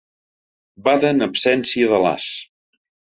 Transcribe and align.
Bada 0.87 1.11
en 1.15 1.25
absència 1.27 1.91
de 1.93 2.01
l'as. 2.07 2.27